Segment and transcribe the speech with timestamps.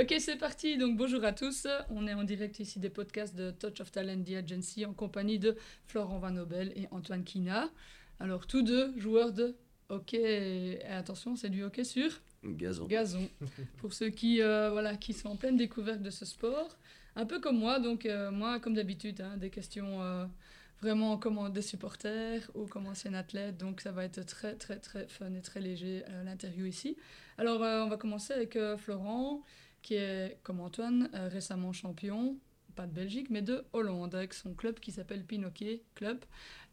[0.00, 0.78] Ok, c'est parti.
[0.78, 1.66] Donc bonjour à tous.
[1.90, 5.38] On est en direct ici des podcasts de Touch of Talent The Agency en compagnie
[5.38, 5.58] de
[5.88, 7.68] Florent Van Nobel et Antoine Kina.
[8.18, 9.54] Alors tous deux joueurs de
[9.90, 10.78] hockey.
[10.80, 12.10] Et attention, c'est du hockey sur
[12.42, 12.86] Gazon.
[12.86, 13.28] gazon.
[13.76, 16.78] Pour ceux qui euh, voilà qui sont en pleine découverte de ce sport,
[17.14, 17.78] un peu comme moi.
[17.78, 20.24] Donc euh, moi, comme d'habitude, hein, des questions euh,
[20.80, 23.58] vraiment comme des supporters ou comme ancien athlète.
[23.58, 26.96] Donc ça va être très très très fun et très léger l'interview ici.
[27.40, 29.42] Alors euh, on va commencer avec euh, Florent,
[29.82, 32.36] qui est comme Antoine euh, récemment champion,
[32.76, 36.24] pas de Belgique, mais de Hollande, avec son club qui s'appelle Pinoquet Club.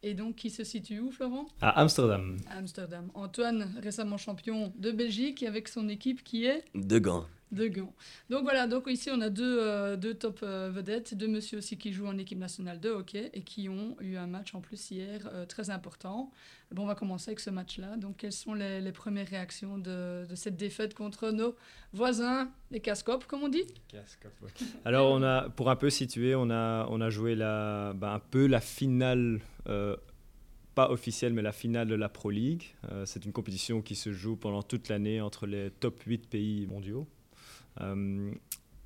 [0.04, 1.48] Et donc qui se situe où, Florent?
[1.60, 2.38] À Amsterdam.
[2.52, 3.10] Amsterdam.
[3.16, 6.64] Antoine récemment champion de Belgique avec son équipe qui est?
[6.76, 7.26] De gants.
[7.52, 7.94] De Gand.
[8.30, 11.78] Donc voilà, donc ici on a deux, euh, deux top euh, vedettes, deux messieurs aussi
[11.78, 14.92] qui jouent en équipe nationale de hockey et qui ont eu un match en plus
[14.92, 16.32] hier euh, très important.
[16.72, 17.96] Bon, on va commencer avec ce match-là.
[17.96, 21.56] Donc quelles sont les, les premières réactions de, de cette défaite contre nos
[21.94, 23.66] voisins, les Cascopes, comme on dit?
[24.86, 28.20] Alors, on a, pour un peu situer, on a, on a joué la, bah, un
[28.20, 29.40] peu la finale,
[29.70, 29.96] euh,
[30.76, 32.76] pas officielle, mais la finale de la Pro League.
[32.92, 36.68] Euh, c'est une compétition qui se joue pendant toute l'année entre les top 8 pays
[36.68, 37.08] mondiaux.
[37.82, 38.32] Euh,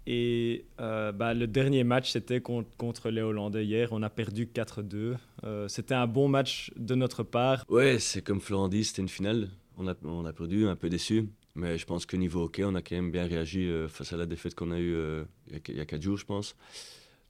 [0.08, 3.90] et euh, bah, le dernier match, c'était contre, les Hollandais hier.
[3.92, 5.16] On a perdu 4-2.
[5.44, 7.66] Euh, c'était un bon match de notre part.
[7.70, 9.50] Ouais, c'est comme Florent dit, c'était une finale.
[9.78, 11.30] On a, on a perdu, un peu déçu.
[11.54, 14.26] Mais je pense que niveau hockey, on a quand même bien réagi face à la
[14.26, 14.96] défaite qu'on a eue
[15.68, 16.56] il y a 4 jours, je pense.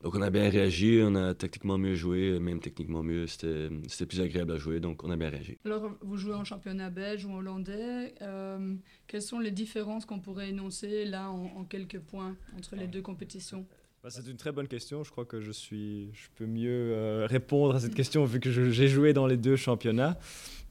[0.03, 3.27] Donc on a bien réagi, on a tactiquement mieux joué, même techniquement mieux.
[3.27, 5.57] C'était c'était plus agréable à jouer, donc on a bien réagi.
[5.63, 8.15] Alors vous jouez en championnat belge ou hollandais.
[8.21, 8.73] Euh,
[9.07, 13.01] quelles sont les différences qu'on pourrait énoncer là en, en quelques points entre les deux
[13.03, 13.65] compétitions?
[14.03, 15.03] Bah, c'est une très bonne question.
[15.03, 18.49] Je crois que je, suis, je peux mieux euh, répondre à cette question vu que
[18.49, 20.17] je- j'ai joué dans les deux championnats.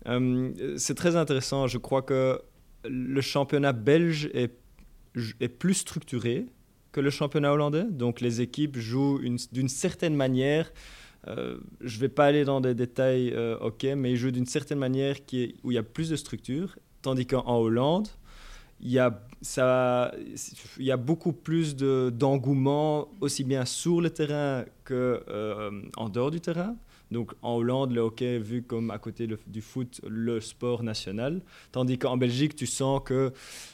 [0.06, 1.68] Euh, c'est très intéressant.
[1.68, 2.40] Je crois que
[2.84, 4.52] le championnat belge est,
[5.38, 6.46] est plus structuré
[6.92, 7.84] que le championnat hollandais.
[7.84, 10.72] Donc les équipes jouent une- d'une certaine manière.
[11.28, 14.46] euh, je ne vais pas aller dans des détails, euh, ok, mais ils jouent d'une
[14.46, 16.78] certaine manière qui est, où il y a plus de structure.
[17.02, 18.08] Tandis qu'en Hollande,
[18.80, 19.10] il y a,
[20.96, 25.70] beaucoup plus de- d'engouement, aussi bien sur le terrain que euh,
[26.10, 26.74] dehors du terrain.
[27.10, 31.42] Donc en Hollande, le hockey est vu comme à côté du foot le sport national,
[31.72, 33.32] tandis qu'en Belgique, tu sens que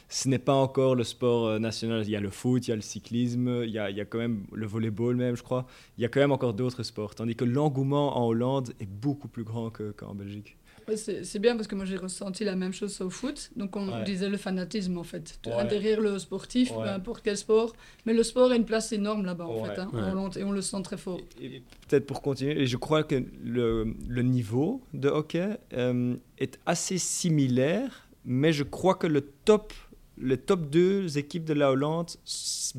[0.09, 2.03] ce n'est pas encore le sport euh, national.
[2.03, 4.45] Il y a le foot, il y a le cyclisme, il y a, quand même
[4.51, 5.67] le volleyball même, je crois.
[5.97, 9.27] Il y a quand même encore d'autres sports, tandis que l'engouement en Hollande est beaucoup
[9.27, 10.57] plus grand que- qu'en Belgique.
[10.87, 13.49] Ouais, c'est c'est bien parce que moi j'ai ressenti la même chose au foot.
[13.57, 14.03] Donc on Ouais.
[14.05, 15.37] disait le fanatisme en fait.
[15.45, 15.67] Ouais.
[15.67, 17.73] Derrière le sportif, peu importe quel sport.
[18.05, 19.79] Mais le sport a une place énorme là-bas en fait.
[19.79, 21.19] hein, Hollande, et on le sent très fort.
[21.41, 26.15] Et- et Peut-être pour continuer, et je crois que le, le niveau de hockey euh,
[26.37, 29.73] est assez similaire, mais je crois que le top,
[30.17, 32.11] les top 2 équipes de la Hollande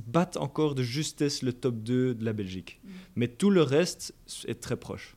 [0.07, 2.81] battent encore de justesse le top 2 de la Belgique.
[3.17, 4.15] Mais tout le reste
[4.47, 5.15] est très proche.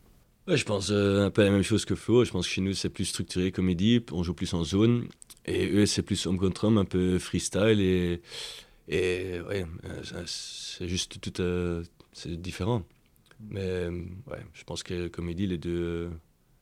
[0.48, 2.26] Ouais, je pense euh, un peu la même chose que Flo.
[2.26, 4.04] Je pense que chez nous, c'est plus structuré dit.
[4.12, 5.08] On joue plus en zone.
[5.46, 7.80] Et eux, c'est plus homme contre homme, un peu freestyle.
[7.80, 8.22] Et,
[8.88, 11.42] et ouais, euh, c'est juste tout.
[11.42, 12.84] euh, c'est différent.
[13.50, 16.10] Mais ouais, je pense que, dit, les deux.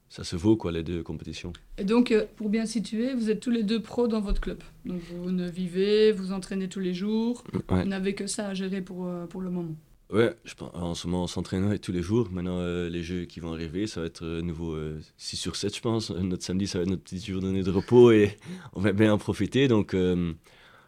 [0.10, 1.54] ça se vaut, quoi, les deux compétitions.
[1.78, 4.60] Et donc, pour bien situer, vous êtes tous les deux pros dans votre club.
[4.86, 7.44] Donc vous ne vivez, vous entraînez tous les jours.
[7.70, 7.84] Ouais.
[7.84, 9.76] Vous n'avez que ça à gérer pour, pour le moment.
[10.10, 12.30] Ouais, je pense, en ce moment, on s'entraîne ouais, tous les jours.
[12.32, 15.56] Maintenant, euh, les jeux qui vont arriver, ça va être euh, nouveau euh, 6 sur
[15.56, 16.10] 7, je pense.
[16.10, 18.36] Euh, Notre samedi, ça va être notre petite journée de repos et
[18.74, 19.68] on va bien en profiter.
[19.68, 20.34] Donc, euh,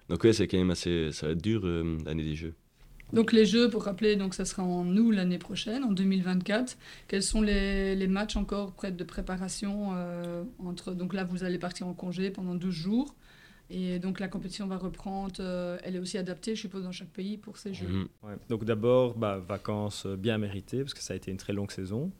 [0.10, 1.12] donc ouais, c'est quand même assez.
[1.12, 2.56] Ça va être dur euh, l'année des jeux.
[3.14, 6.78] Donc les jeux, pour rappeler, donc ça sera en août l'année prochaine, en 2024.
[7.08, 11.60] Quels sont les, les matchs encore près de préparation euh, entre Donc là, vous allez
[11.60, 13.16] partir en congé pendant 12 jours.
[13.74, 15.34] Et donc la compétition va reprendre.
[15.40, 17.88] euh, elle est aussi adaptée, je suppose, dans chaque pays pour ces jeux.
[17.88, 18.08] Mhm.
[18.24, 18.36] Ouais.
[18.50, 21.72] Donc d'abord, bah, vacances euh, bien méritées, parce que ça a été une très longue
[21.72, 22.12] saison.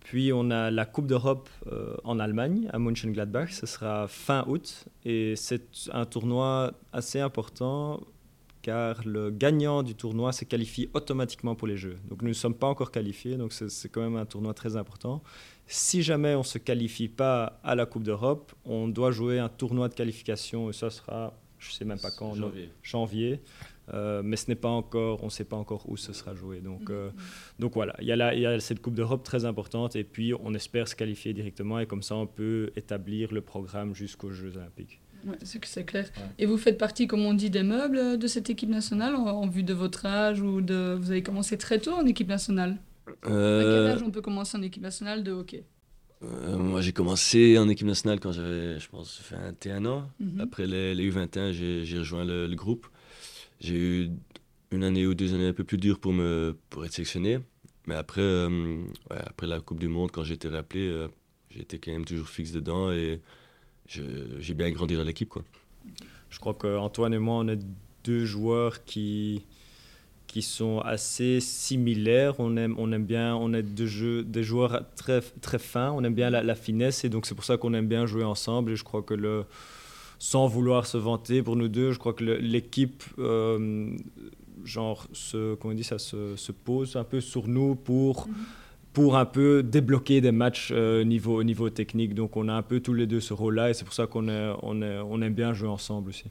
[0.00, 3.50] Puis on a la Coupe d'Europe euh, en Allemagne, à Mönchengladbach.
[3.50, 4.84] Ce sera fin août.
[5.04, 8.00] Et c'est un tournoi assez important,
[8.62, 11.98] car le gagnant du tournoi se qualifie automatiquement pour les Jeux.
[12.08, 15.22] Donc nous ne sommes pas encore qualifiés, donc c'est quand même un tournoi très important.
[15.72, 19.48] Si jamais on ne se qualifie pas à la Coupe d'Europe, on doit jouer un
[19.48, 22.50] tournoi de qualification, et ça sera, je ne sais même pas quand, no-
[22.82, 23.40] janvier.
[23.94, 26.60] Euh, mais ce n'est pas encore, on ne sait pas encore où ce sera joué.
[26.60, 27.10] Donc, euh,
[27.60, 30.02] donc voilà, il y, a la- il y a cette Coupe d'Europe très importante et
[30.04, 34.30] puis on espère se qualifier directement et comme ça on peut établir le programme jusqu'aux
[34.30, 35.00] Jeux Olympiques.
[35.26, 36.04] Ouais, c'est c'est clair.
[36.16, 36.22] Ouais.
[36.38, 39.46] Et vous faites partie, comme on dit, des meubles de cette équipe nationale en, en
[39.48, 40.96] vue de votre âge ou de...
[40.98, 42.76] Vous avez commencé très tôt en équipe nationale?
[43.22, 45.64] À quel Euh, âge on peut commencer en équipe nationale de hockey?
[46.22, 50.10] Euh, moi, j'ai commencé en équipe nationale quand j'avais, je pense, 21 ans.
[50.20, 50.40] Mhm.
[50.40, 52.86] Après les, les U21, j'ai rejoint le, le groupe.
[53.60, 54.10] j'ai eu
[54.70, 57.38] une année ou deux années un peu plus dures pour, me, pour être sélectionné.
[57.86, 61.06] Mais après, ouais, après la Coupe du Monde, quand j'ai été rappelé,
[61.50, 63.20] j'étais quand même toujours fixe dedans et
[63.86, 65.28] j'ai bien grandi dans l'équipe.
[65.28, 65.42] quoi.
[66.28, 67.58] Je crois qu'Antoine et moi, on est
[68.04, 69.42] deux joueurs qui,
[70.30, 72.34] qui sont assez similaires.
[72.38, 76.04] On aime, on aime bien, on est deux, jeux, des joueurs très, très fins, on
[76.04, 78.72] aime bien la, finesse et donc c'est pour ça qu'on aime bien jouer ensemble.
[78.72, 79.44] Et je crois que le,
[80.18, 83.96] sans vouloir se vanter pour nous deux, je crois que l'équipe, euh,
[84.64, 88.28] genre, se, comment on dit ça, se, se, pose un peu sur nous pour.
[88.28, 88.34] Mhm
[88.92, 92.12] pour un peu débloquer des matchs euh, niveau, niveau technique.
[92.12, 94.28] Donc on a un peu tous les deux ce rôle-là et c'est pour ça qu'on
[94.28, 96.24] on on aime bien jouer ensemble aussi.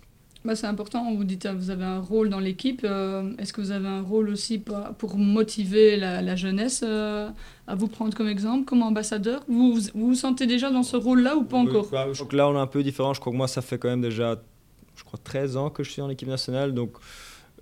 [0.45, 2.81] Bah, c'est important, vous dites vous avez un rôle dans l'équipe.
[2.85, 7.29] Euh, est-ce que vous avez un rôle aussi pour, motiver la, jeunesse euh,
[7.67, 9.43] à vous prendre comme exemple, comme ambassadeur?
[9.49, 11.89] Vous, vous, vous sentez déjà dans ce rôle-là ou pas encore?
[11.91, 13.13] bah, Donc là on est un peu différent.
[13.13, 14.41] Je crois que moi ça fait quand même déjà
[14.95, 16.73] je crois 13 ans que je suis en équipe nationale.
[16.73, 16.93] Donc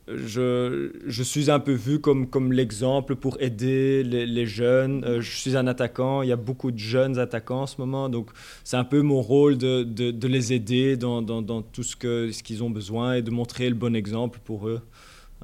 [0.07, 5.03] je, je, suis un peu vu comme, comme l'exemple pour aider les, les jeunes.
[5.03, 8.07] Euh, je suis un attaquant, il y a beaucoup de jeunes attaquants en ce moment,
[8.07, 8.31] donc
[8.63, 11.95] c'est un peu mon rôle de, de, de les aider dans, dans, dans tout ce
[11.95, 14.81] qu'ils ce qu'ils ont besoin et de montrer le bon exemple pour eux.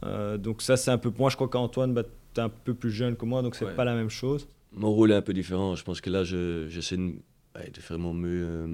[0.06, 1.12] Euh, donc ça, c'est un peu...
[1.18, 3.76] Moi, je crois qu'Antoine, bah, tu es un peu plus jeune que moi, donc c'est
[3.76, 4.48] pas la même chose.
[4.72, 5.76] Mon rôle est un peu différent.
[5.76, 8.68] Je pense que là, j'essaie de, de, faire mon mieux, euh,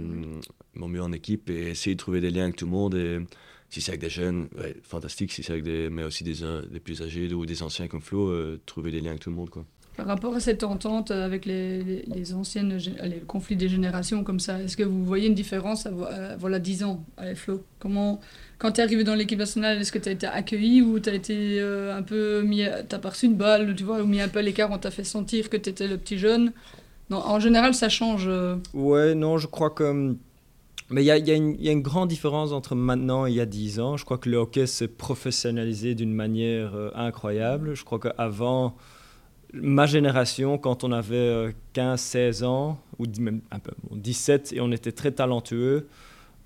[0.76, 2.96] mon mieux en équipe et essayer de trouver des liens avec tout le monde.
[2.96, 3.20] Et,
[3.70, 4.48] si c'est avec des jeunes,
[4.84, 5.32] fantastique.
[5.32, 8.02] Si c'est avec des, mais aussi des, euh, des, plus âgés ou des anciens comme
[8.02, 9.50] Flo, euh, trouver des liens avec tout le monde.
[9.50, 9.64] Quoi.
[9.96, 14.62] Par rapport à cette entente avec les, les, anciennes, les conflits des générations comme ça,
[14.62, 17.04] est-ce que vous voyez une différence à, voilà 10 ans?
[17.18, 18.22] Avec Flo Comment,
[18.58, 21.10] quand tu es arrivé dans l'équipe nationale, est-ce que tu as été accueilli ou tu
[21.10, 24.22] as été euh, un peu mis, t'as pas reçu une balle, tu vois, ou mis
[24.22, 26.54] un peu à l'écart, on t'a fait sentir que tu étais le petit jeune?
[27.10, 28.30] Non, En général, ça change.
[28.74, 30.16] Ouais, non, je crois que
[30.90, 33.96] mais il y, a, une grande différence entre maintenant et il y a 10 ans.
[33.96, 37.76] Je crois que le hockey s'est professionnalisé d'une manière euh, incroyable.
[37.76, 38.76] Je crois qu'avant,
[39.54, 44.72] ma génération, quand on avait 15-16 euh, ans, ou même un peu, 17, et on
[44.72, 45.88] était très talentueux,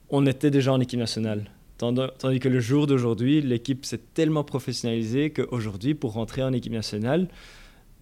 [0.09, 1.49] on était déjà en équipe nationale.
[1.77, 7.27] Tandis que le jour d'aujourd'hui, l'équipe s'est tellement professionnalisée qu'aujourd'hui, pour rentrer en équipe nationale,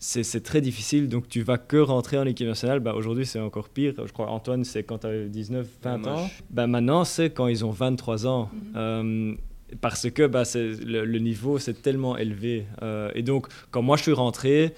[0.02, 1.08] c'est très difficile.
[1.08, 2.80] Donc, tu vas que rentrer en équipe nationale.
[2.80, 3.94] Bah, Aujourd'hui, c'est encore pire.
[4.04, 6.28] Je crois, Antoine, c'est quand tu as 19, 20 ans.
[6.50, 8.50] Bah, maintenant, c'est quand ils ont 23 ans.
[8.52, 8.74] Mhm.
[8.76, 9.34] Euh,
[9.80, 12.66] parce que bah, le, le, niveau, c'est tellement élevé.
[12.82, 14.74] Euh, et donc, quand moi, je suis rentré,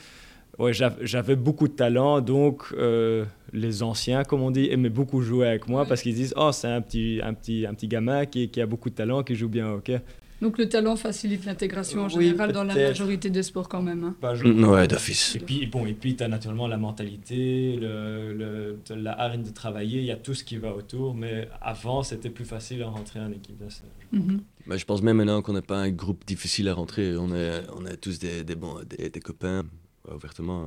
[0.59, 2.19] ouais, j'avais beaucoup de talent.
[2.19, 3.23] Donc, euh,
[3.53, 6.67] les anciens, comme on dit, aimaient beaucoup jouer avec moi parce qu'ils disent «Oh, c'est
[6.67, 9.47] un petit, un, petit, un petit gamin qui, qui, a beaucoup de talent, qui joue
[9.47, 10.01] bien au hockey.»
[10.43, 14.03] Donc le talent facilite l'intégration en général dans la majorité des sports quand même.
[14.03, 14.33] Hein.
[14.43, 15.35] Mm, ouais, d'office.
[15.37, 19.51] Et puis, bon, et puis tu as naturellement la mentalité, le, le, la hargne de
[19.51, 22.87] travailler, il y a tout ce qui va autour, mais avant c'était plus facile à
[22.87, 23.93] rentrer en équipe nationale.
[24.11, 24.21] Mm
[24.67, 24.77] -hmm.
[24.81, 27.83] je pense même maintenant qu'on n'est pas un groupe difficile à rentrer, on est, on
[27.91, 29.61] est tous des, des, bons, des, des copains,
[30.17, 30.61] ouvertement.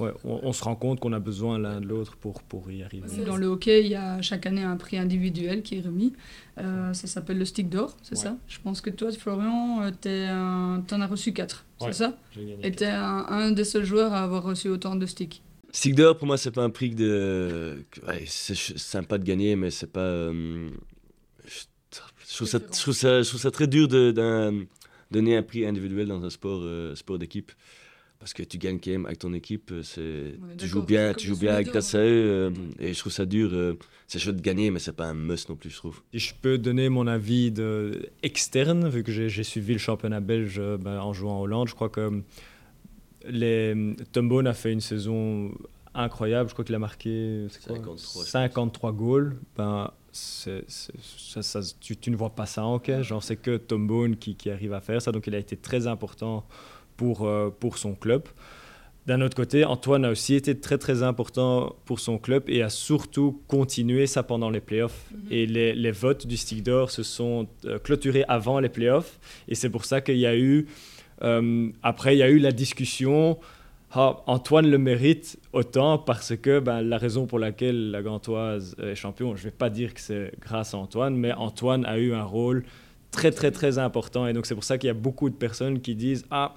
[0.00, 3.24] Ouais, on, se rend compte qu'on a besoin l'un de l'autre pour, pour y arriver.
[3.24, 6.12] Dans le hockey, il y a chaque année un prix individuel qui est remis.
[6.58, 8.36] Euh, ça s'appelle le stick d'or, c'est ça?
[8.46, 9.90] Je pense que toi, Florian, euh,
[10.86, 12.16] tu en as reçu quatre, c'est ça?
[12.62, 15.42] Et tu es un, un, des seuls joueurs à avoir reçu autant de sticks.
[15.72, 17.84] Stick d'or, pour moi, c'est pas un prix de.
[18.06, 20.00] Ouais, c'est sympa de gagner, mais c'est pas.
[20.00, 20.70] Euh,
[21.44, 24.66] je, trouve ça, je, trouve ça, je trouve ça très dur de, de,
[25.10, 26.62] donner un prix individuel dans un sport,
[26.96, 27.52] sport d'équipe
[28.18, 29.72] parce que tu gagnes quand même avec ton équipe.
[29.82, 32.02] C'est, tu joues bien, tu joues bien grâce à eux.
[32.02, 33.50] Euh, et je trouve ça dur.
[33.52, 33.74] Euh,
[34.08, 36.00] c'est chouette de gagner, mais c'est pas un must non plus, je trouve.
[36.12, 40.56] Si je peux donner mon avis de, externe, vu que j'ai, suivi le championnat belge
[40.58, 42.22] euh, ben, en jouant en Hollande, je crois que
[43.28, 45.52] les, Tom Bone a fait une saison
[45.94, 46.48] incroyable.
[46.48, 49.36] Je crois qu'il a marqué 53, 53 goals.
[49.56, 53.06] Ben, c'est, ça, ça, tu, tu, ne vois pas ça en caisse.
[53.06, 55.12] Genre, c'est que Tom Bone qui, qui arrive à faire ça.
[55.12, 56.44] Donc, il a été très important
[56.98, 58.24] pour, euh, pour son club.
[59.06, 62.68] D'un autre côté, Antoine a aussi été très très important pour son club et a
[62.68, 65.06] surtout continué ça pendant les playoffs.
[65.10, 65.20] Mhm.
[65.30, 69.18] Et les, les, votes du Stick d'Or se sont euh, clôturés avant les playoffs.
[69.48, 70.66] Et c'est pour ça qu'il y a eu,
[71.22, 73.38] euh, après, il y a eu la discussion.
[73.92, 78.94] Ah, Antoine le mérite autant parce que ben, la raison pour laquelle la Gantoise est
[78.94, 82.12] champion, je ne vais pas dire que c'est grâce à Antoine, mais Antoine a eu
[82.12, 82.64] un rôle
[83.10, 84.26] très très très important.
[84.26, 86.54] Et donc c'est pour ça qu'il y a beaucoup de personnes qui disent Ah,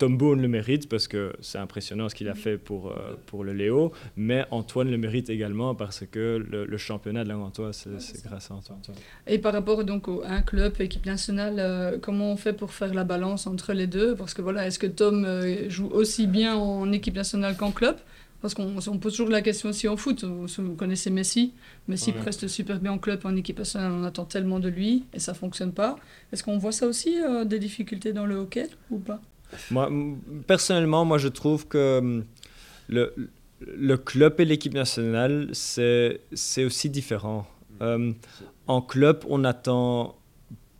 [0.00, 3.44] Tom Boone le mérite parce que c'est impressionnant ce qu'il a fait pour, euh, pour
[3.44, 8.24] le Léo, mais Antoine le mérite également parce que le, championnat de la Gantoise, c'est
[8.24, 8.78] grâce à Antoine.
[9.26, 12.94] Et par rapport donc au un club, équipe nationale, euh, comment on fait pour faire
[12.94, 14.14] la balance entre les deux?
[14.14, 17.96] Parce que voilà, est-ce que Tom euh, joue aussi bien en équipe nationale qu'en club?
[18.40, 20.24] Parce qu'on pose toujours la question aussi en foot.
[20.24, 21.52] Vous connaissez Messi.
[21.88, 23.92] Messi preste super bien en club, en équipe nationale.
[23.92, 25.96] On attend tellement de lui et ça fonctionne pas.
[26.32, 29.20] Est-ce qu'on voit ça aussi, euh, des difficultés dans le hockey ou pas?
[29.70, 29.90] Moi,
[30.46, 32.22] Personnellement, moi je trouve que
[32.88, 33.14] le,
[33.60, 36.18] le club et l'équipe nationale, c'est
[36.64, 37.46] aussi différent.
[37.80, 38.14] Hum,
[38.66, 40.16] en club, on attend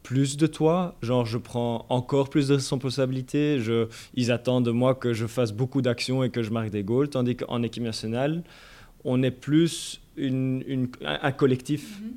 [0.03, 4.95] plus de toi, genre je prends encore plus de responsabilités, je, ils attendent de moi
[4.95, 8.43] que je fasse beaucoup d'actions et que je marque des goals, tandis qu'en équipe nationale,
[9.05, 12.01] on est plus une, une, un, collectif.
[12.01, 12.11] Mhm.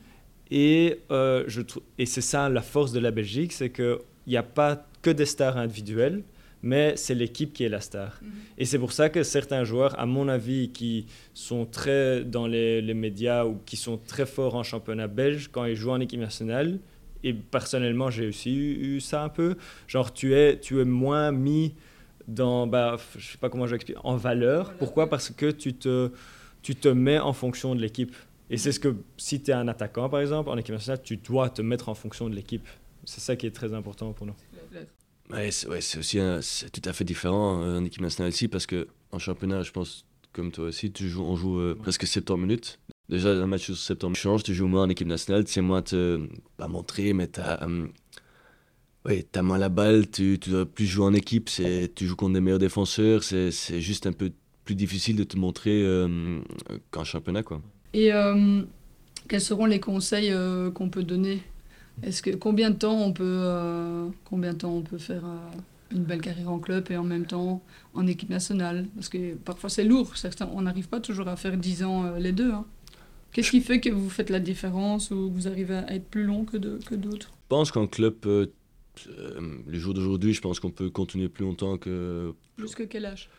[0.52, 1.62] Et, euh, je,
[1.98, 3.98] et c'est ça la force de la Belgique, c'est qu'il
[4.28, 6.24] n'y a pas que des stars individuelles,
[6.62, 8.20] mais c'est l'équipe qui est la star.
[8.22, 8.30] Mhm.
[8.58, 12.82] Et c'est pour ça que certains joueurs, à mon avis, qui sont très dans les,
[12.82, 16.20] les, médias ou qui sont très forts en championnat belge, quand ils jouent en équipe
[16.20, 16.80] nationale,
[17.24, 19.56] et personnellement, j'ai aussi eu, ça un peu.
[19.88, 21.74] Genre, tu es, tu es moins mis
[22.27, 24.74] dans, bah, je sais pas comment je expliquer, en valeur.
[24.74, 25.10] Pourquoi?
[25.10, 26.12] Parce que tu te,
[26.62, 28.15] tu te mets en fonction de l'équipe.
[28.50, 31.18] Et c'est ce que, si tu es un attaquant, par exemple, en équipe nationale, tu
[31.18, 32.68] dois te mettre en fonction de l'équipe.
[33.06, 34.36] C'est ça qui est très important pour nous.
[35.32, 38.65] Ouais, c'est ouais, aussi c'est tout à fait différent euh, en équipe nationale ici parce
[38.65, 42.42] que en championnat, je pense, comme toi aussi, tu joues, on joue euh, presque 70
[42.42, 42.80] minutes.
[43.10, 45.81] Déjà, un match sur septembre change, tu joues moins en équipe nationale, tu sais moins
[45.81, 47.88] te, pas montrer, mais tu as, euh,
[49.05, 51.50] ouais, as moins la balle, tu, tu dois plus jouer en équipe,
[51.95, 54.31] tu joues contre des meilleurs défenseurs, c'est juste un peu
[54.63, 56.39] plus difficile de te montrer euh,
[56.91, 57.43] qu'en championnat.
[57.43, 57.62] Quoi.
[57.93, 58.62] Et euh,
[59.27, 60.33] quels seront les conseils
[60.74, 61.43] qu'on peut donner?
[62.03, 65.24] Est-ce que combien de temps on peut, combien de temps on peut faire
[65.91, 67.62] une belle carrière en club et en même temps
[67.93, 68.88] en équipe nationale?
[68.95, 72.31] Parce que parfois c'est lourd, certains, on n'arrive pas toujours à faire 10 ans les
[72.31, 72.53] deux.
[72.53, 72.65] Hein.
[73.34, 76.46] Qu'est-ce qui fait que vous faites la différence ou vous arrivez à être plus long
[76.46, 78.46] que d'autres que Je pense qu'en club, euh,
[79.68, 82.34] les jours d'aujourd'hui, je pense qu'on peut continuer plus longtemps que.
[82.58, 83.30] Plus que quel âge?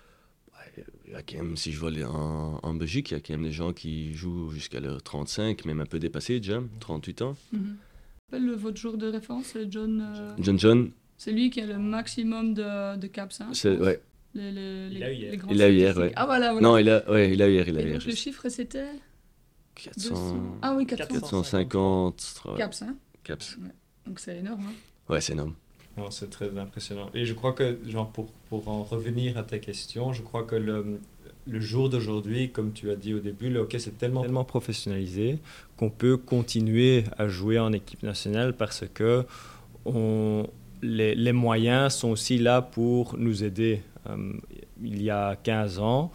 [1.07, 3.35] Il y a quand même, si je vois en, en, Belgique, il y a quand
[3.35, 7.37] même des gens qui jouent jusqu'à leur 35, même un peu dépassé déjà, 38 ans.
[7.53, 7.59] Mm
[8.33, 8.55] -hmm.
[8.57, 10.01] Votre jour de référence, c'est John.
[10.01, 10.91] Euh, John John.
[11.17, 13.41] C'est lui qui a le maximum de, de caps.
[13.41, 14.01] Hein, c'est, ouais.
[14.35, 15.33] Les, les, il a eu hier.
[15.51, 16.13] Il a eu hier, ouais.
[16.17, 16.67] Ah voilà, voilà.
[16.67, 17.69] Non, il a, ouais, il a eu hier.
[17.69, 18.93] Il a Et eu donc, le chiffre, c'était?
[19.75, 20.37] 400...
[20.63, 22.43] Ah oui, 450.
[22.57, 23.59] Caps, hein Caps.
[24.07, 24.63] Donc c'est énorme.
[24.69, 25.55] Hein ouais, c'est énorme.
[26.11, 27.11] c'est très impressionnant.
[27.15, 30.57] Et je crois que, genre, pour, pour en revenir à ta question, je crois que
[30.57, 31.01] le,
[31.47, 35.39] le jour d'aujourd'hui, comme tu as dit au début, le hockey c'est tellement, tellement professionnalisé
[35.77, 39.25] qu'on peut continuer à jouer en équipe nationale parce que
[39.85, 40.47] on,
[40.83, 43.83] les, les moyens sont aussi là pour nous aider.
[44.09, 44.33] Euh,
[44.83, 46.13] il y a 15 ans,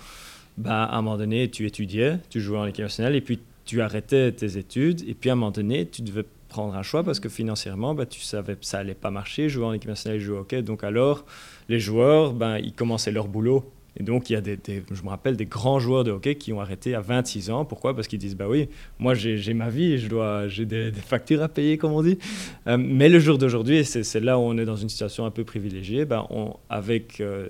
[0.58, 3.40] bah, à un moment donné, tu étudiais, tu jouais en équipe nationale, et puis
[3.70, 7.04] tu arrêtais tes études, et puis à un moment donné, tu devais prendre un choix
[7.04, 10.38] parce que financièrement, bah, tu savais ça allait pas marcher, jouer en équipe nationale jouer
[10.38, 10.64] au hockey.
[10.64, 11.24] Donc alors,
[11.68, 13.72] les joueurs, ben, ils commençaient leur boulot.
[13.96, 14.58] Et donc, il y a des,
[14.92, 17.64] je me rappelle des grands joueurs de hockey qui ont arrêté à 26 ans.
[17.64, 17.96] Pourquoi?
[17.96, 20.00] Parce qu'ils disent, bah oui, moi j'ai ma vie,
[20.48, 22.18] j'ai des, factures à payer, comme on dit.
[22.66, 25.44] Euh, mais le jour d'aujourd'hui, c'est là où on est dans une situation un peu
[25.44, 27.22] privilégiée, ben, on, avec...
[27.22, 27.50] Euh,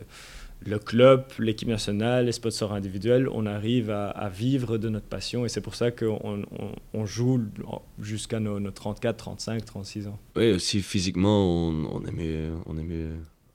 [0.66, 5.50] le club, l'équipe nationale, les sponsors individuels, on arrive à, vivre de notre passion et
[5.50, 6.44] c'est pour ça qu'on
[6.94, 7.42] on, joue
[8.00, 10.20] jusqu'à nos, nos, 34, 35, 36 ans.
[10.36, 13.08] Oui, aussi physiquement, on, on aimait, on aimait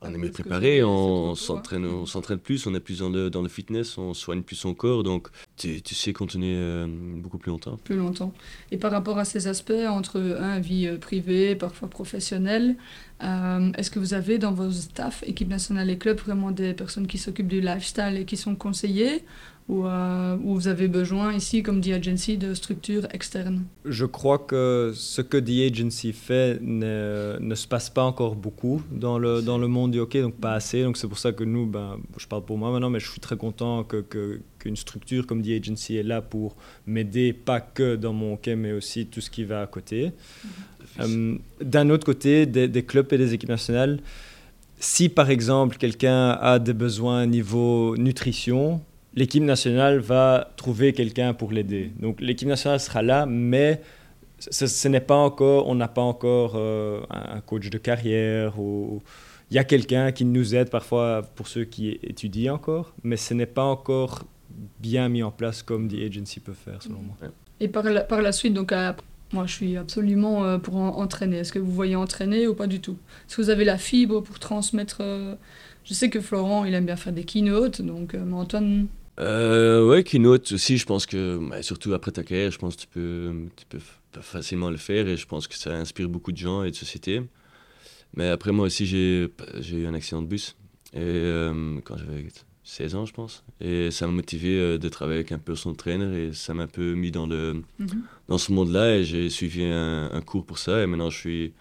[0.07, 3.43] on est mieux préparé, on s'entraîne, on s'entraîne plus, on est plus dans le, dans
[3.43, 7.51] le fitness, on soigne plus son corps, donc tu, tu sais continuer euh, beaucoup plus
[7.51, 7.79] longtemps.
[7.85, 8.33] Plus longtemps.
[8.71, 12.77] Et par rapport à ces aspects entre un vie euh, privée, parfois professionnelle,
[13.23, 17.07] euh, est-ce que vous avez dans vos staffs, équipe nationale et club, vraiment des personnes
[17.07, 19.25] qui s'occupent du lifestyle et qui sont conseillées
[19.67, 23.65] ou, euh, vous avez besoin ici, comme The Agency, de structures externes?
[23.87, 28.83] Je crois que ce que The Agency fait ne, ne, se passe pas encore beaucoup
[28.93, 30.83] dans le, dans le monde du hockey, donc pas assez.
[30.83, 33.21] Donc c'est pour ça que nous, ben, je parle pour moi maintenant, mais je suis
[33.21, 34.05] très content que,
[34.59, 36.57] qu'une structure comme The Agency est là pour
[36.87, 40.13] m'aider, pas que dans mon hockey, mais aussi tout ce qui va à côté.
[40.45, 44.01] Euh, d'un autre côté, des, des clubs et des équipes nationales,
[44.79, 48.81] si par exemple quelqu'un a des besoins niveau nutrition,
[49.15, 51.91] l'équipe nationale va trouver quelqu'un pour l'aider.
[52.01, 53.81] Donc l'équipe nationale sera là, mais
[54.39, 59.03] ce, n'est pas encore, on n'a pas encore euh, un coach de carrière ou
[59.51, 63.35] il y a quelqu'un qui nous aide parfois pour ceux qui étudient encore, mais ce
[63.35, 64.25] n'est pas encore
[64.81, 67.17] bien mis en place comme The Agency peut faire selon moi.
[67.61, 68.73] Et par la, par la suite, donc
[69.33, 71.39] moi je suis absolument euh, pour entraîner.
[71.39, 72.97] Est-ce que vous voyez entraîner ou pas du tout?
[73.27, 75.35] Est-ce que vous avez la fibre pour transmettre euh,
[75.85, 78.87] Je sais que Florent il aime bien faire des keynotes, donc mais Antoine?
[79.21, 82.81] Euh, ouais, keynote aussi, je pense que, bah, surtout après ta carrière, je pense que
[82.81, 83.79] tu peux, tu peux
[84.21, 87.23] facilement le faire et je pense que ça inspire beaucoup de gens et de sociétés.
[88.17, 89.31] Mais après, moi aussi, j'ai
[89.73, 90.57] eu un accident de bus.
[90.93, 92.25] Et euh, quand j'avais
[92.65, 93.45] 16 ans, je pense.
[93.61, 96.67] Et ça m'a motivé euh, de travailler avec un personal trainer et ça m'a un
[96.67, 98.03] peu mis dans, le, Mhm.
[98.29, 100.83] dans ce monde-là et j'ai suivi un, un cours pour ça.
[100.83, 101.53] Et maintenant, je suis,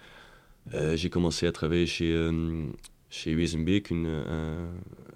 [0.74, 2.66] euh, j'ai commencé à travailler chez, euh,
[3.10, 4.70] chez Wezenbeek, une- un,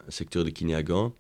[0.08, 1.13] un secteur de kiné à Gand.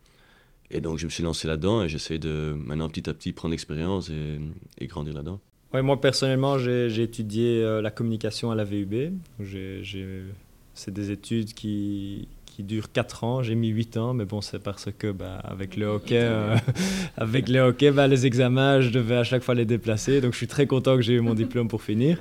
[0.69, 3.51] Et donc, je me suis lancé là-dedans et j'essaie de maintenant petit à petit prendre
[3.51, 4.37] l'expérience et,
[4.79, 5.39] et grandir là-dedans.
[5.73, 9.13] Ouais, moi, personnellement, j'ai j'ai étudié euh, la communication à la VUB.
[9.39, 10.23] J'ai- j'ai-
[10.73, 13.43] C'est des études qui, qui durent 4 ans.
[13.43, 16.55] J'ai mis 8 ans, mais bon, c'est parce que bah, avec le hockey, euh,
[17.17, 20.21] avec le hockey bah, les examens, je devais à chaque fois les déplacer.
[20.21, 22.17] Donc, je suis très content que j'ai eu mon diplôme pour finir.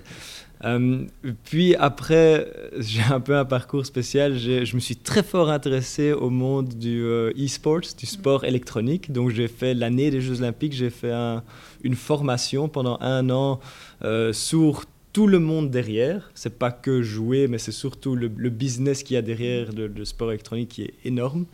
[0.64, 1.04] Euh,
[1.44, 2.46] puis après,
[2.78, 4.36] j'ai un peu un parcours spécial.
[4.36, 9.12] Je me suis très fort intéressé au monde du euh, e-sports, du sport électronique.
[9.12, 11.42] Donc j'ai fait l'année des Jeux Olympiques, j'ai fait un-
[11.82, 13.58] une formation pendant un an
[14.02, 14.84] euh, sur
[15.16, 16.30] tout le monde derrière.
[16.34, 20.28] C'est pas que jouer, mais c'est surtout le, business qu'il y a derrière le, sport
[20.28, 21.46] électronique qui est énorme.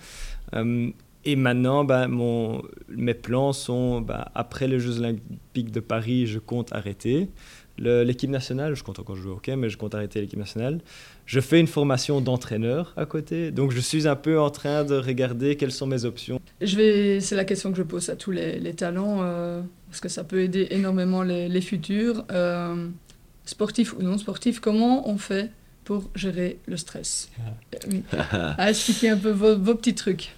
[0.55, 0.91] Euh,
[1.25, 6.73] et maintenant, mon, mes plans sont, ben, après les Jeux Olympiques de Paris, je compte
[6.73, 7.29] arrêter.
[7.79, 10.81] L'équipe nationale, je compte encore jouer au hockey, mais je compte arrêter l'équipe nationale.
[11.27, 14.97] Je fais une formation d'entraîneur à côté, donc je suis un peu en train de
[14.97, 16.41] regarder quelles sont mes options.
[16.61, 20.41] C'est la question que je pose à tous les, talents, euh, parce que ça peut
[20.41, 22.89] aider énormément les, les futurs, euh,
[23.45, 24.61] sportifs ou non sportifs.
[24.61, 25.51] Comment on fait
[25.85, 28.03] pour gérer le stress Euh, oui.
[28.59, 30.33] À expliquer un peu vos, vos petits trucs.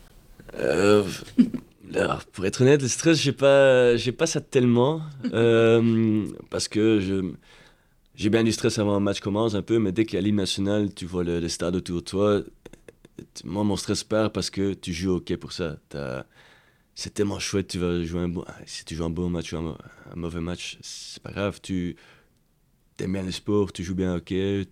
[0.58, 1.04] Euh,
[1.94, 5.02] alors, pour être honnête, le stress, j'ai pas, j'ai pas ça tellement.
[5.32, 7.32] euh, parce que je,
[8.14, 10.23] j'ai bien du stress avant un match commence un peu, mais dès qu'il y a
[10.23, 12.40] l'hymne national, tu vois le, le stade autour de toi.
[13.44, 15.76] Moi, mon stress part parce que tu joues au hockey pour ça.
[16.94, 18.44] C'est tellement chouette, tu vas jouer un bon.
[18.46, 19.76] ah, Si tu joues un bon match ou un
[20.14, 21.61] mauvais match, c'est pas grave.
[21.61, 21.96] Tu
[23.00, 24.66] aimes bien le sport, tu joues bien au hockey,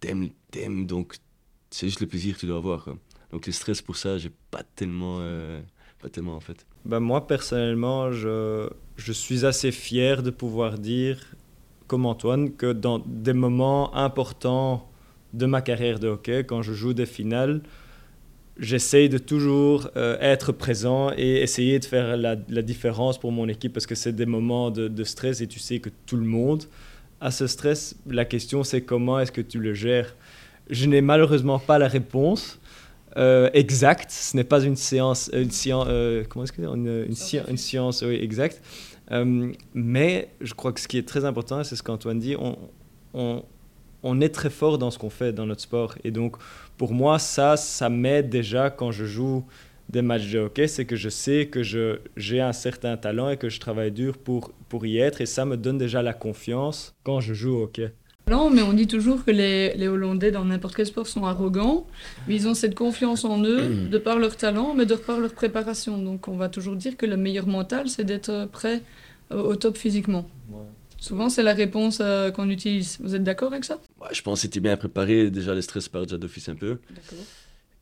[0.00, 1.16] t'aimes, t'aimes, donc
[1.70, 2.88] c'est juste le plaisir que tu dois avoir.
[3.32, 5.60] Donc le stress pour ça, j'ai pas tellement, euh,
[6.00, 6.66] pas tellement en fait.
[6.84, 11.18] Ben, moi, personnellement, je, je suis assez fier de pouvoir dire,
[11.86, 14.90] comme Antoine, que dans des moments importants
[15.32, 17.62] de ma carrière de hockey, quand je joue des finales,
[18.58, 23.46] j'essaye de toujours euh, être présent et essayer de faire la, la différence pour mon
[23.48, 26.64] équipe parce que c'est des moments de stress et tu sais que tout le monde
[27.20, 27.96] a ce stress.
[28.06, 30.14] La question, c'est comment est-ce que tu le gères?
[30.68, 32.60] Je n'ai malheureusement pas la réponse
[33.16, 34.10] euh, exacte.
[34.10, 38.62] Ce n'est pas une séance, une science, euh, comment est-ce une, exacte.
[39.10, 43.42] Euh, mais je crois que ce qui est très important, c'est ce qu'Antoine dit, on,
[44.02, 45.96] on est très fort dans ce qu'on fait dans notre sport.
[46.04, 46.36] Et donc,
[46.78, 49.44] pour moi, ça, ça m'aide déjà quand je joue
[49.90, 53.36] des matchs de hockey, c'est que je sais que je, j'ai un certain talent et
[53.36, 55.20] que je travaille dur pour, pour y être.
[55.20, 57.92] Et ça me donne déjà la confiance quand je joue au hockey.
[58.28, 61.86] Non, mais on dit toujours que les, les Hollandais dans n'importe quel sport sont arrogants,
[62.28, 65.32] mais ils ont cette confiance en eux de par leur talent, mais de par leur
[65.32, 65.98] préparation.
[65.98, 68.82] Donc on va toujours dire que le meilleur mental, c'est d'être prêt
[69.30, 70.28] au top physiquement.
[70.98, 72.98] Souvent, c'est la réponse euh, qu'on utilise.
[73.00, 73.80] Vous êtes d'accord avec ça?
[74.02, 75.30] Ouais, je pense que c'était bien préparé.
[75.30, 76.78] Déjà, le stress part déjà d'office un peu.
[76.90, 77.24] D'accord.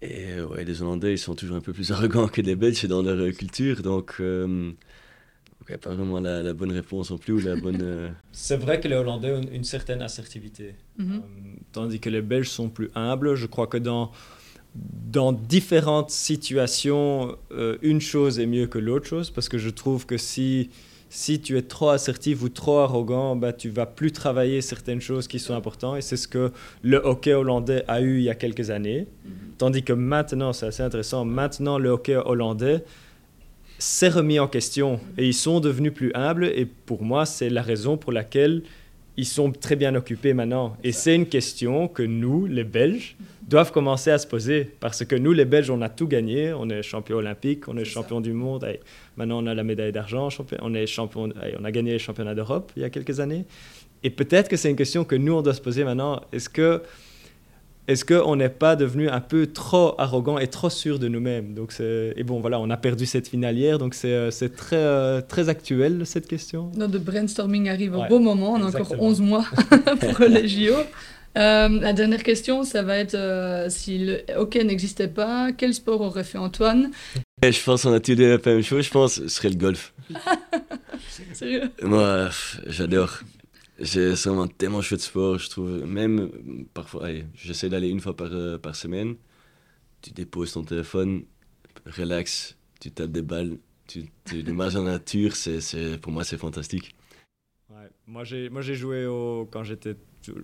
[0.01, 3.03] Et ouais, les Hollandais, ils sont toujours un peu plus arrogants que les Belges dans
[3.03, 3.83] leur euh, culture.
[3.83, 4.71] Donc, euh,
[5.69, 7.81] ouais, pas vraiment la, la bonne réponse non plus ou la bonne.
[7.83, 10.75] euh, C'est vrai que les Hollandais ont une certaine assertivité.
[10.99, 11.15] Mhm.
[11.15, 11.21] Euh,
[11.73, 13.35] tandis que les Belges sont plus humbles.
[13.35, 14.13] Je crois que dans,
[14.75, 20.07] dans différentes situations, euh, une chose est mieux que l'autre chose, parce que je trouve
[20.07, 20.71] que si,
[21.11, 25.27] si tu es trop assertif ou trop arrogant, bah, tu vas plus travailler certaines choses
[25.27, 28.35] qui sont importantes, et c'est ce que le hockey hollandais a eu il y a
[28.35, 29.07] quelques années.
[29.57, 32.85] Tandis que maintenant, c'est assez intéressant, maintenant le hockey hollandais
[33.79, 37.63] s'est remis en question, et ils sont devenus plus humbles, et pour moi, c'est la
[37.63, 38.63] raison pour laquelle
[39.19, 40.77] ils sont très bien occupés maintenant.
[40.85, 44.71] Et c'est une question que nous, les Belges, doivent commencer à se poser.
[44.79, 46.53] Parce que nous, les Belges, on a tout gagné.
[46.53, 48.63] On est champion olympique, on est champion du monde.
[48.63, 48.79] Allez,
[49.17, 50.29] maintenant, on a la médaille d'argent.
[50.63, 53.45] On, est champion, allez, on a gagné les championnats d'Europe il y a quelques années.
[54.05, 56.23] Et peut-être que c'est une question que nous, on doit se poser maintenant.
[56.33, 56.83] Est-ce que
[57.89, 61.55] est-ce qu'on n'est pas devenu un peu trop arrogant et trop sûr de nous-mêmes?
[61.55, 64.55] Donc c'est- Et bon, voilà, on a perdu cette finale hier, donc c'est euh, c'est
[64.55, 66.71] très, euh, très actuel, cette question.
[66.77, 68.53] Notre brainstorming arrive au Ouais, beau moment.
[68.53, 69.03] On a encore exactement.
[69.05, 69.45] 11 mois
[70.01, 70.75] pour les JO.
[71.37, 76.01] Euh, la dernière question, ça va être euh, si le hockey n'existait pas, quel sport
[76.01, 76.91] aurait fait Antoine?
[77.43, 78.85] Et je pense qu'on a tous la même chose.
[78.85, 79.95] Je pense que ce serait le golf.
[81.33, 81.71] Sérieux?
[81.83, 82.29] Moi,
[82.67, 83.21] j'adore.
[83.83, 85.85] C'est vraiment tellement chouette sport, je trouve.
[85.85, 89.15] Même parfois, j'essaie d'aller une fois par, euh, par semaine.
[90.03, 91.25] Tu déposes ton téléphone,
[91.87, 95.35] relax, tu tapes des balles, tu, tu, marches la nature.
[95.37, 96.95] C'est, pour moi, c'est fantastique.
[98.07, 99.95] Moi, j'ai, moi, j'ai joué au, quand j'étais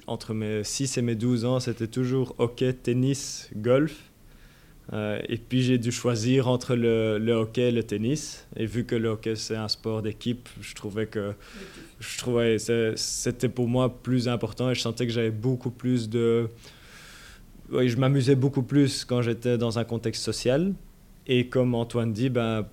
[0.06, 4.12] entre mes 6 et mes 12 ans, c'était toujours hockey, tennis, golf.
[4.92, 8.46] Euh, et puis j'ai dû choisir entre le, hockey et le tennis.
[8.56, 11.32] Et vu que le hockey c'est un sport d'équipe, je trouvais que
[12.00, 12.58] je trouvais
[12.96, 16.48] c'était pour moi plus important et je sentais que j'avais beaucoup plus de
[17.72, 20.74] oui, je m'amusais beaucoup plus quand j'étais dans un contexte social.
[21.26, 22.66] Et comme Antoine dit, ben,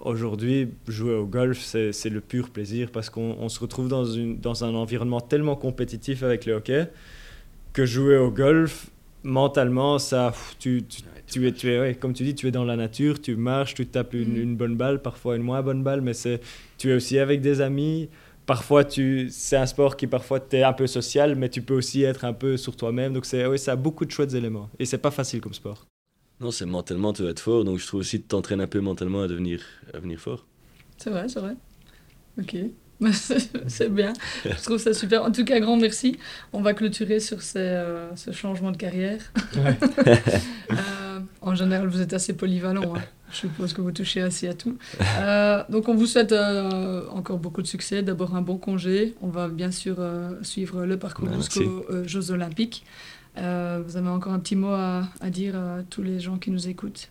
[0.00, 4.64] aujourd'hui, jouer au golf, c'est le pur plaisir parce qu'on se retrouve dans, une, dans
[4.64, 6.90] un environnement tellement compétitif avec le hockey
[7.72, 8.90] que jouer au golf,
[9.22, 10.32] mentalement, ça,
[11.32, 13.86] tu es, tu es comme tu dis, tu es dans la nature, tu marches, tu
[13.86, 14.42] tapes une, mm.
[14.42, 16.12] une bonne balle, parfois une moins bonne balle, mais
[16.78, 18.08] tu es aussi avec des amis.
[18.44, 22.02] Parfois, tu, c'est un sport qui parfois t'es un peu social, mais tu peux aussi
[22.02, 23.12] être un peu sur toi-même.
[23.12, 24.68] Donc c'est, oui, ça a beaucoup de chouettes éléments.
[24.78, 25.86] Et c'est pas facile comme sport.
[26.40, 27.64] Non, c'est mentalement, tu dois être fort.
[27.64, 29.60] Donc je trouve aussi que tu t'entraînes un peu mentalement à devenir,
[29.92, 30.44] à devenir fort.
[30.98, 31.54] C'est vrai, c'est vrai.
[32.38, 32.56] Ok.
[33.66, 34.12] c'est bien.
[34.44, 35.24] Je trouve ça super.
[35.24, 36.18] En tout cas, grand merci.
[36.52, 39.20] On va clôturer sur ces, euh, ce changement de carrière.
[39.56, 39.72] euh,
[41.40, 42.94] en général, vous êtes assez polyvalent.
[42.96, 43.02] Hein.
[43.32, 44.76] Je suppose que vous touchez assez à tout.
[45.18, 48.02] Euh, donc, on vous souhaite euh, encore beaucoup de succès.
[48.02, 49.14] D'abord, un bon congé.
[49.22, 49.96] On va bien sûr
[50.42, 52.84] suivre le parcours jusqu'aux Jeux Olympiques.
[53.36, 53.40] vous
[53.96, 57.08] avez encore un petit mot à, à, dire à tous les gens qui nous écoutent?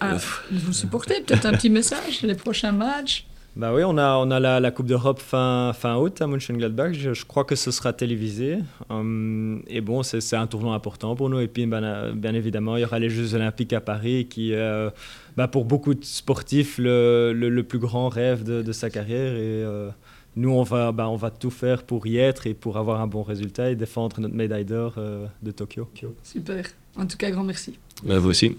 [0.00, 0.16] Ah,
[0.50, 3.26] Vous supportez peut-être un petit message, les prochains matchs?
[3.56, 6.92] Bah oui, on a, on a la, la Coupe d'Europe fin, fin août à Mönchengladbach.
[6.92, 8.58] Je, je crois que ce sera télévisé.
[8.90, 11.40] Hum, et bon, c'est un tournoi important pour nous.
[11.40, 14.90] Et puis, ben, bien évidemment, il y aura les Jeux Olympiques à Paris qui, euh,
[15.38, 19.32] bah, pour beaucoup de sportifs, le, le, plus grand rêve de, de sa carrière.
[19.32, 19.88] Et euh,
[20.36, 23.06] nous, on va, bah, on va tout faire pour y être et pour avoir un
[23.06, 25.88] bon résultat et défendre notre médaille d'or euh, de Tokyo.
[26.22, 26.66] Super.
[26.94, 27.78] En tout cas, grand merci.
[28.04, 28.54] Bah, vous aussi.